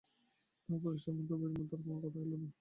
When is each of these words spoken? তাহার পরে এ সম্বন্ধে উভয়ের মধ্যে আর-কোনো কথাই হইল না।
তাহার 0.69 0.79
পরে 0.83 0.95
এ 0.95 1.03
সম্বন্ধে 1.03 1.33
উভয়ের 1.35 1.53
মধ্যে 1.53 1.75
আর-কোনো 1.75 1.97
কথাই 1.97 2.21
হইল 2.21 2.33
না। 2.41 2.49